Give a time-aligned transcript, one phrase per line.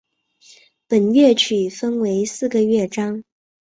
[0.87, 3.23] 本乐曲共分为四个乐章。